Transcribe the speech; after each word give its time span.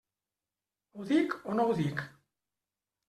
Ho 0.95 1.05
dic 1.13 1.37
o 1.53 1.59
no 1.59 1.67
ho 1.69 1.77
dic? 1.83 2.03